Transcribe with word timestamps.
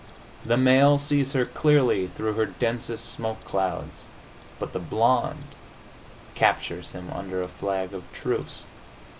The 0.43 0.57
male 0.57 0.97
sees 0.97 1.33
her 1.33 1.45
clearly 1.45 2.07
through 2.07 2.33
her 2.33 2.47
densest 2.47 3.05
smoke 3.05 3.45
clouds.... 3.45 4.07
But 4.57 4.73
the 4.73 4.79
blonde 4.79 5.43
captures 6.33 6.93
him 6.93 7.11
under 7.13 7.43
a 7.43 7.47
flag 7.47 7.93
of 7.93 8.11
truce. 8.11 8.63